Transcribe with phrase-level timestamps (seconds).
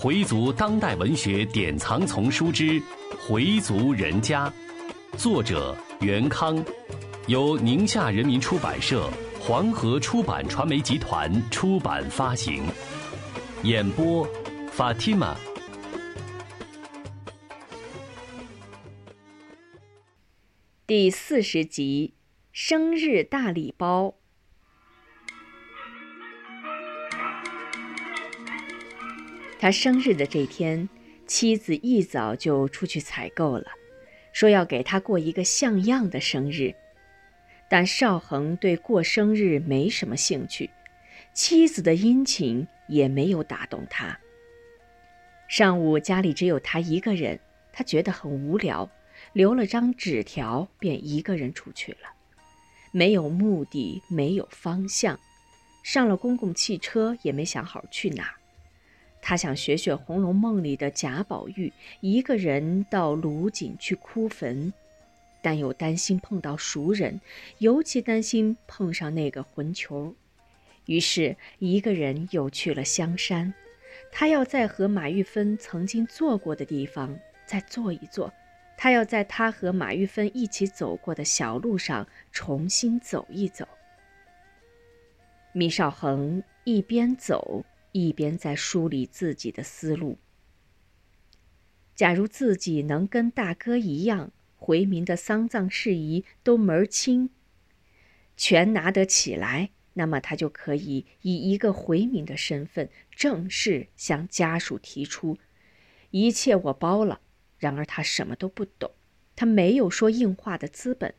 [0.00, 2.80] 回族当代文学典藏丛书之
[3.18, 4.48] 《回族人家》，
[5.18, 6.64] 作者袁康，
[7.26, 12.62] 由宁夏人民出版社、黄河出版传媒集团出版发行。
[13.64, 14.24] 演播
[14.70, 15.34] ：Fatima。
[20.86, 22.14] 第四十集，
[22.52, 24.14] 生日大礼包。
[29.60, 30.88] 他生日的这天，
[31.26, 33.66] 妻子一早就出去采购了，
[34.32, 36.72] 说要给他过一个像样的生日。
[37.68, 40.70] 但邵恒对过生日没什么兴趣，
[41.34, 44.16] 妻子的殷勤也没有打动他。
[45.48, 47.40] 上午家里只有他一个人，
[47.72, 48.88] 他觉得很无聊，
[49.32, 52.14] 留了张纸条，便一个人出去了。
[52.92, 55.18] 没有目的，没有方向，
[55.82, 58.37] 上了公共汽车也没想好去哪。
[59.20, 64.72] 他想学学《红楼梦》里的贾宝玉，一个人到卢锦去哭坟，
[65.42, 67.20] 但又担心碰到熟人，
[67.58, 70.14] 尤其担心碰上那个混球，
[70.86, 73.52] 于是一个人又去了香山。
[74.10, 78.32] 他要在和马玉芬曾经坐过的地方再坐一坐，
[78.78, 83.68] 他要在他和马玉芬一起走过的小路上重新走一走。
[85.52, 87.64] 米少恒一边走。
[87.92, 90.18] 一边在梳理自己的思路。
[91.94, 97.30] 假如自己能跟大哥一样，回民的丧葬事宜都门儿清，
[98.36, 105.38] 全拿得起来，那么他就可以以一个回民的身份，正式向家属提出，
[106.10, 107.20] 一切我包了。
[107.58, 108.92] 然而他什么都不懂，
[109.34, 111.12] 他没有说硬话的资本，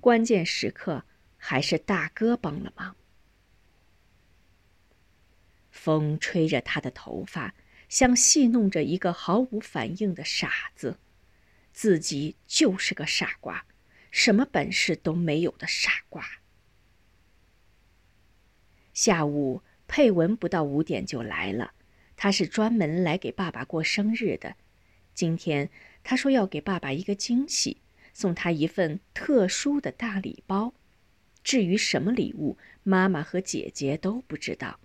[0.00, 1.04] 关键时刻
[1.38, 2.94] 还是大哥帮了忙。
[5.78, 7.54] 风吹着他的头发，
[7.88, 10.98] 像戏弄着一个毫无反应的傻子。
[11.72, 13.64] 自己就是个傻瓜，
[14.10, 16.24] 什么本事都没有的傻瓜。
[18.92, 21.72] 下午，佩文不到五点就来了，
[22.16, 24.56] 他是专门来给爸爸过生日的。
[25.14, 25.70] 今天
[26.02, 27.80] 他说要给爸爸一个惊喜，
[28.12, 30.74] 送他一份特殊的大礼包。
[31.44, 34.80] 至于什么礼物，妈妈和姐姐都不知道。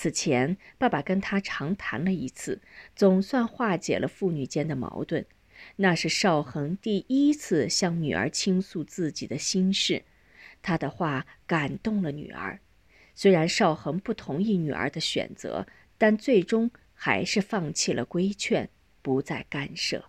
[0.00, 2.62] 此前，爸爸跟他长谈了一次，
[2.96, 5.26] 总算化解了父女间的矛盾。
[5.76, 10.04] 那是邵恒第一次向女儿倾诉自己的心事，
[10.62, 12.60] 他的话感动了女儿。
[13.14, 15.66] 虽然邵恒不同意女儿的选择，
[15.98, 18.70] 但最终还是放弃了规劝，
[19.02, 20.06] 不再干涉。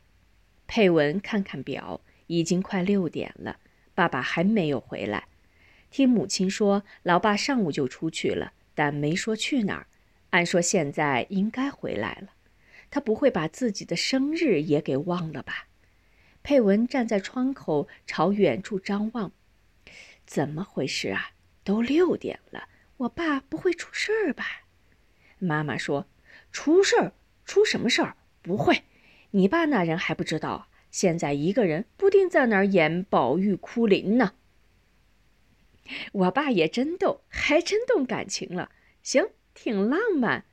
[0.68, 3.58] 佩文看看表，已经快六点了，
[3.94, 5.26] 爸爸还没有回来。
[5.90, 8.54] 听母亲说，老爸上午就出去了。
[8.74, 9.88] 但没说去哪儿，
[10.32, 12.30] 按说现在应该回来了。
[12.90, 15.68] 他不会把自己的生日也给忘了吧？
[16.44, 19.32] 佩文站在窗口朝远处张望，
[20.26, 21.32] 怎么回事啊？
[21.64, 22.68] 都六点了，
[22.98, 24.64] 我爸不会出事儿吧？
[25.38, 26.08] 妈妈说
[26.52, 27.14] ：“出事儿？
[27.46, 28.18] 出什么事儿？
[28.42, 28.84] 不会，
[29.32, 34.34] 你爸那人还不知道，现在一个人不定在哪儿演宝玉哭灵呢。”
[36.14, 38.72] 我爸也真逗，还真动感情了。
[39.02, 40.46] 行，挺浪漫。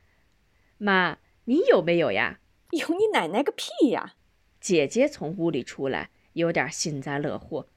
[0.77, 2.39] 妈，你有没有呀？
[2.71, 4.15] 有你奶奶个屁呀！
[4.59, 7.69] 姐姐从屋里出来，有点幸灾乐祸。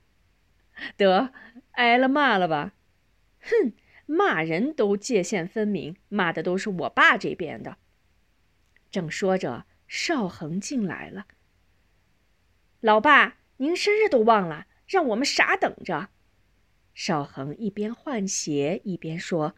[0.97, 1.33] 得，
[1.73, 2.75] 挨了骂了吧？
[3.41, 3.73] 哼，
[4.07, 7.77] 骂人都界限分明，骂的都是我爸这边的。
[8.91, 11.27] 正说着，邵恒进来了。
[12.81, 16.11] 老爸，您生日都忘了，让我们傻等着。
[16.95, 19.55] 邵恒一边换鞋一边说：“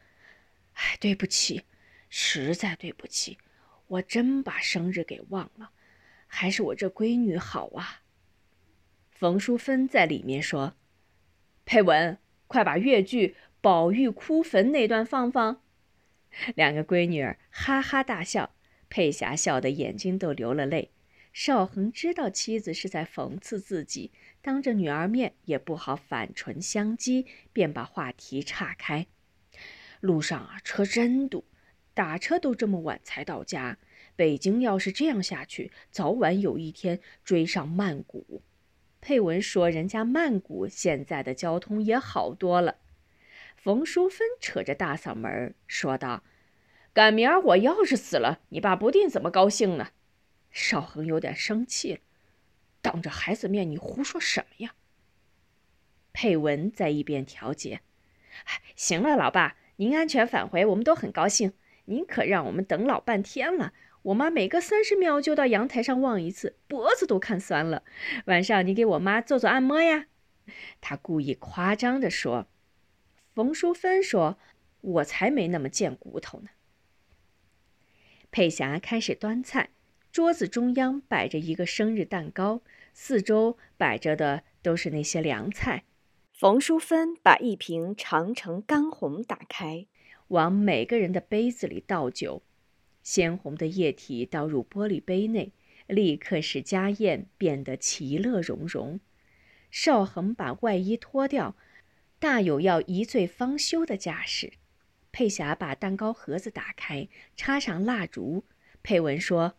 [0.75, 1.63] 哎，对不起，
[2.09, 3.39] 实在对不起，
[3.89, 5.71] 我真把生日给忘了。
[6.27, 8.03] 还是我这闺女好啊。”
[9.11, 10.75] 冯淑芬在里面说
[11.65, 13.29] ：“佩文，快把越剧
[13.61, 15.63] 《宝玉哭坟》那段放放。”
[16.57, 18.55] 两个闺女儿哈哈大笑，
[18.91, 20.91] 佩霞笑得眼睛都流了泪。
[21.33, 24.13] 邵恒知道妻子是在讽刺自己，
[24.45, 27.25] 当着女儿面也不好反唇相讥，
[27.55, 29.07] 便把话题岔开。
[30.01, 31.47] 路上啊，车真堵，
[31.95, 33.79] 打车都这么晚才到家。
[34.15, 38.43] 北京要是这样下去，早晚有一天追上曼谷。
[39.01, 42.77] 佩文说：“人家曼谷现在的交通也好多了。”
[43.57, 46.23] 冯淑芬扯着大嗓门说道
[46.93, 49.93] ：“赶明儿我要是死了，你爸不定怎么高兴呢。”
[50.53, 52.01] 邵恒有点生气了，
[52.85, 54.75] 当着孩子面，你胡说什么呀？
[56.13, 57.81] 佩文在一边调解
[58.45, 61.55] ：“哎，行了，老爸，您安全返回，我们都很高兴。
[61.87, 63.73] 您可让我们等老半天了。
[64.03, 67.85] 我妈每隔三十秒就到阳台上望一次，脖子都看酸了。
[68.27, 70.09] 晚上你给我妈做做按摩呀。”
[70.83, 72.49] 他故意夸张地说。
[73.35, 74.39] 冯淑芬说
[74.83, 76.51] ：“我才没那么贱骨头呢。”
[78.31, 79.71] 佩霞开始端菜，
[80.15, 82.63] 桌子中央摆着一个生日蛋糕，
[82.93, 85.83] 四周摆着的都是那些凉菜。
[86.31, 89.89] 冯淑芬把一瓶长城干红打开，
[90.29, 92.45] 往每个人的杯子里倒酒，
[93.03, 95.51] 鲜红的液体倒入玻璃杯内，
[95.89, 99.01] 立刻使家宴变得其乐融融。
[99.73, 101.57] 邵恒把外衣脱掉，
[102.21, 104.53] 大有要一醉方休的架势。
[105.11, 108.45] 佩霞把蛋糕盒子打开，插上蜡烛。
[108.85, 109.57] 佩文说：“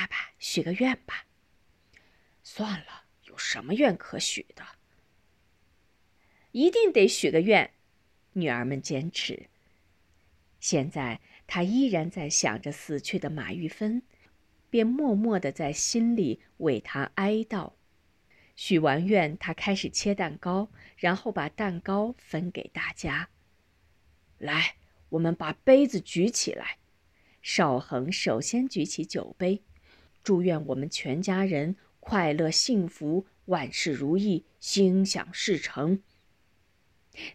[0.00, 1.26] 爸爸，许个愿吧。”
[2.42, 4.64] 算了，有什么愿可许的？
[6.52, 7.74] 一定得许个愿，
[8.32, 9.48] 女儿们坚持。
[10.58, 14.02] 现在她依然在想着死去的马玉芬，
[14.70, 17.74] 便默默的在心里为她哀悼。
[18.56, 23.28] 许完愿，她开始切蛋糕，然后把蛋糕分给大家。
[24.38, 24.76] 来，
[25.10, 26.78] 我们把杯子举起来。
[27.42, 29.62] 邵恒首先举起酒杯，
[30.22, 36.02] 祝愿我们全家人快乐幸福，万事如意，心想事成。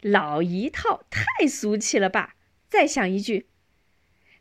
[0.01, 2.35] 老一套，太俗气了吧！
[2.69, 3.47] 再想一句。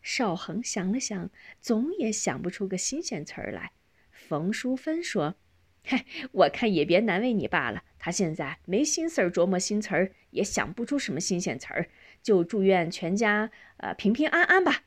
[0.01, 1.31] 邵恒想了想，
[1.61, 3.73] 总也想不出个新鲜词儿来。
[4.11, 5.37] 冯淑芬说
[5.83, 11.89] ：“嗨，我看也别难为你爸了，他现在没心思琢磨新词儿，也想不出什么新鲜词儿，
[12.23, 14.85] 就祝愿全家呃平平安安吧。”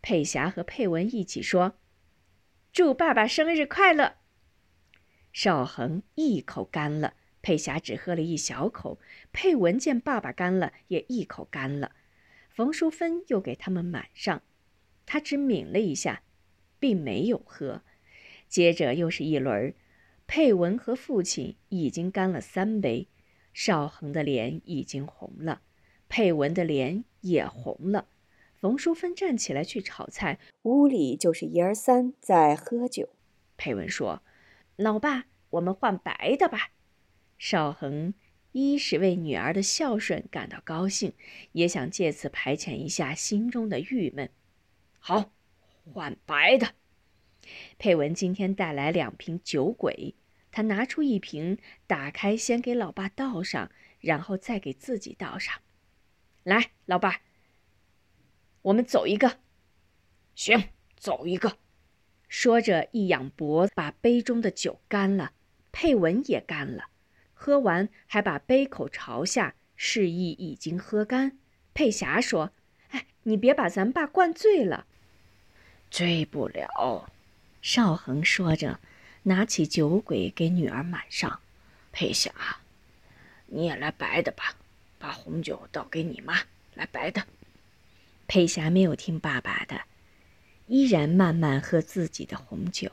[0.00, 1.78] 佩霞和佩文一起说
[2.74, 4.16] ：“祝爸爸生日快乐。”
[5.32, 7.14] 邵恒一口干了。
[7.40, 8.98] 佩霞只喝了一小口，
[9.30, 11.92] 佩文见爸爸干了，也一口干了。
[12.48, 14.42] 冯淑芬又给他们满上，
[15.06, 16.22] 他只抿了一下，
[16.80, 17.82] 并没有喝。
[18.48, 19.74] 接着又是一轮，
[20.26, 23.06] 佩文和父亲已经干了三杯。
[23.52, 25.60] 邵恒的脸已经红了，
[26.08, 28.08] 佩文的脸也红了。
[28.64, 33.10] 冯淑芬站起来去炒菜，屋里就是爷儿三在喝酒。
[33.58, 34.22] 佩文说
[34.76, 36.70] ：“老爸，我们换白的吧。”
[37.36, 38.14] 邵恒
[38.52, 41.12] 一是为女儿的孝顺感到高兴，
[41.52, 44.30] 也想借此排遣一下心中的郁闷。
[44.98, 45.30] 好，
[45.92, 46.72] 换白的。
[47.76, 50.14] 佩文今天带来两瓶酒鬼，
[50.50, 53.70] 他拿出一瓶，打开，先给老爸倒上，
[54.00, 55.54] 然后再给自己倒上。
[56.44, 57.20] 来，老爸，
[58.64, 59.38] 我们走一个。
[60.34, 61.58] 行，走一个。
[62.28, 65.32] 说着，一仰脖，把杯中的酒干了。
[65.70, 66.86] 佩文也干了。
[67.34, 71.38] 喝完，还把杯口朝下，示意已经喝干。
[71.74, 72.52] 佩霞说
[72.90, 74.86] ：“哎，你别把咱爸灌醉了。
[75.90, 77.10] ”“醉不了。”
[77.60, 78.80] 邵恒说着，
[79.24, 81.40] 拿起酒鬼给女儿满上。
[81.92, 82.32] 佩霞，
[83.46, 84.56] 你也来白的吧，
[84.98, 86.34] 把红酒倒给你妈。
[86.74, 87.22] 来白的。
[88.26, 89.80] 佩霞没有听爸爸的，
[90.66, 92.90] 依然慢慢喝自己的红酒。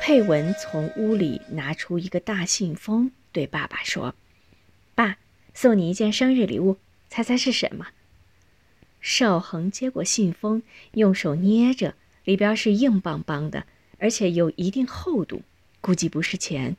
[0.00, 4.14] 佩文从屋里拿出一个大信封，对爸爸说
[4.96, 5.18] ：“爸，
[5.54, 7.86] 送你一件生日礼物，猜猜是什么？”
[9.00, 13.66] 邵恒接过信封，用手捏着，里边是硬邦邦的，
[13.98, 15.42] 而且有一定厚度，
[15.80, 16.76] 估计不是钱，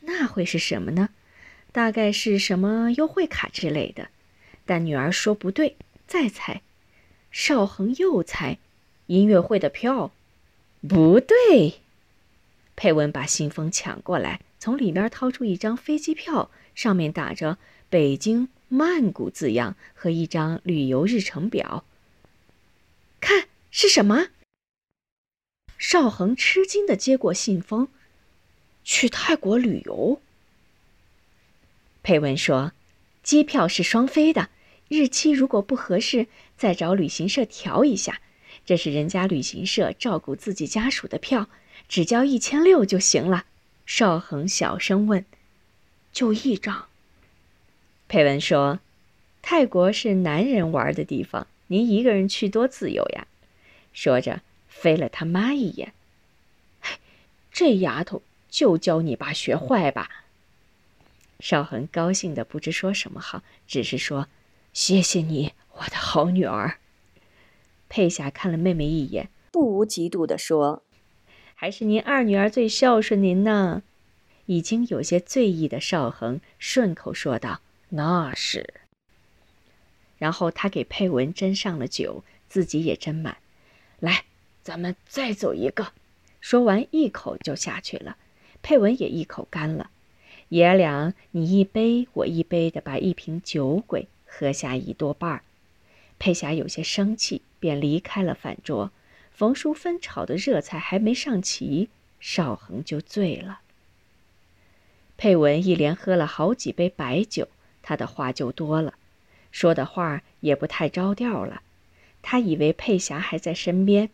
[0.00, 1.10] 那会是什么呢？
[1.70, 4.08] 大概是什么优惠卡之类的。
[4.66, 5.76] 但女儿说不对，
[6.06, 6.62] 再猜。
[7.30, 8.58] 邵恒又猜，
[9.06, 10.12] 音乐会的票，
[10.86, 11.80] 不对。
[12.76, 21.84] 佩文把信封抢过来，从里面掏出一张飞机票，上面打着“北京曼谷”字样和一张旅游日程表。
[23.20, 24.28] 看是什么？
[25.76, 27.88] 邵恒吃惊的接过信封，
[28.82, 30.22] 去泰国旅游。
[32.02, 32.72] 佩文说
[33.22, 34.48] ：“机票是双飞的，
[34.88, 36.26] 日期如果不合适，
[36.56, 38.20] 再找旅行社调一下。
[38.64, 41.48] 这是人家旅行社照顾自己家属的票。”
[41.88, 43.44] 只交一千六就行了。
[43.84, 45.26] 邵恒小声问
[46.12, 46.88] ：“就一张？”
[48.12, 48.78] 佩文说
[49.40, 53.26] ：“泰国是男人玩的地方，您一个人去多自由呀。”
[53.94, 55.94] 说着飞了他妈一眼。
[57.50, 60.26] 这丫头就教你爸学坏吧。
[61.40, 64.28] 邵恒高兴的不知说什么好，只是说
[64.74, 66.76] ：“谢谢你，我的好女儿。”
[67.88, 70.82] 佩霞看了妹妹一眼，不无嫉妒的说
[71.56, 73.82] ：“还是您二女儿最孝顺您呢。”
[74.44, 77.62] 已经有些醉意的邵恒顺口说道
[77.94, 78.74] ：“那是。”
[80.18, 83.38] 然后他给佩文斟上了酒，自己也斟满。
[83.98, 84.24] 来，
[84.62, 85.92] 咱们再走一个。
[86.40, 88.16] 说完，一口就下去了。
[88.62, 89.90] 佩文也一口干了。
[90.48, 95.42] 爷俩你一杯我一杯的把一瓶酒鬼喝下一多半儿。
[96.18, 98.92] 佩霞有些生气，便离开了饭桌。
[99.32, 101.88] 冯淑芬炒的热菜还没上齐，
[102.20, 103.60] 邵恒就醉了。
[105.16, 107.48] 佩文一连喝了好几杯白酒，
[107.82, 108.94] 他的话就多了，
[109.50, 111.62] 说的话也不太着调了。
[112.22, 114.08] 他以为佩霞还在身边。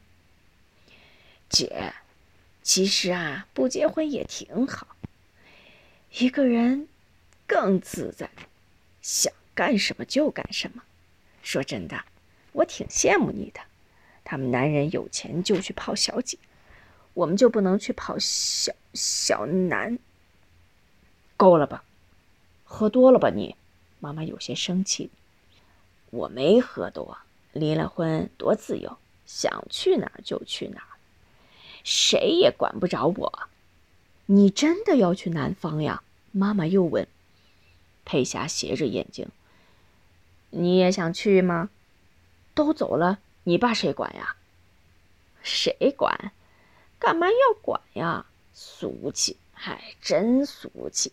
[1.49, 1.93] 姐，
[2.63, 4.97] 其实啊，不结婚也挺好，
[6.19, 6.89] 一个人
[7.47, 8.31] 更自在，
[9.03, 10.83] 想干什么就干什么。
[11.43, 12.05] 说真的，
[12.53, 13.61] 我挺羡慕你的。
[14.25, 16.37] 他们男人有钱就去泡小姐，
[17.15, 19.99] 我们就不能去泡小小男？
[21.39, 21.85] 够了吧，
[22.71, 23.57] 喝多了吧你？
[23.99, 25.11] 妈妈有些生气。
[26.11, 27.17] 我没喝多，
[27.53, 31.01] 离了婚多自由，想去哪儿就去哪儿，
[31.83, 33.49] 谁也管不着我。
[34.27, 36.03] 你真的要去南方呀？
[36.31, 37.09] 妈妈又问。
[38.05, 39.29] 佩霞斜着眼睛。
[40.51, 41.71] 你也想去吗？
[42.55, 44.37] 都走了，你爸谁管呀？
[45.43, 46.33] 谁管？
[46.99, 48.27] 干嘛要管呀？
[48.53, 51.13] 俗气，还真俗气。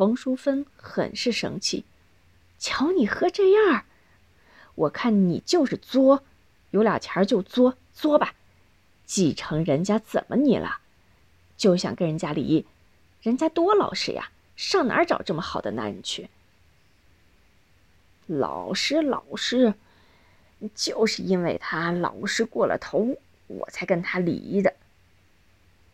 [0.00, 1.84] 冯淑芬很是生气，
[2.58, 3.84] 瞧你喝这样，
[4.74, 6.24] 我看你就是作，
[6.70, 8.32] 有俩钱就作作吧，
[9.04, 10.78] 继承人家怎么你了？
[11.58, 12.64] 就想跟人家离，
[13.20, 16.30] 人家多老实呀，上哪儿找这么好的男人去？
[18.26, 19.74] 老实老实，
[20.74, 24.72] 就是因为他老实过了头，我才跟他离的。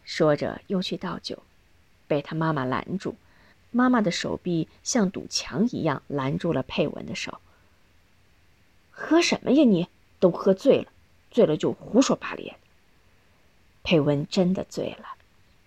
[0.04, 1.42] 说着又去倒酒，
[2.06, 3.16] 被他妈妈拦住。
[3.76, 7.42] 妈妈的手臂像堵墙一样拦住了佩文的手。
[8.90, 9.64] 喝什么呀？
[9.64, 9.86] 你
[10.18, 10.86] 都喝醉了，
[11.30, 12.56] 醉了就胡说八咧。
[13.82, 15.04] 佩文真的醉了，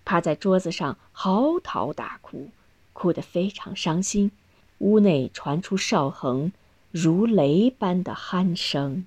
[0.04, 2.48] 趴在桌子上嚎啕大哭，
[2.92, 4.32] 哭得非常伤心。
[4.78, 6.50] 屋内传出邵恒
[6.90, 9.06] 如雷般的鼾声。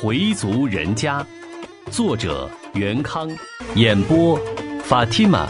[0.00, 1.26] 回族人家，
[1.90, 3.28] 作者袁康，
[3.74, 4.38] 演播
[4.84, 5.48] 法蒂玛。